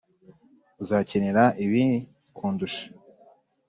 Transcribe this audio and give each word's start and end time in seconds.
uzakenera 0.81 1.43
ibi 1.65 1.83
kundusha. 2.35 2.83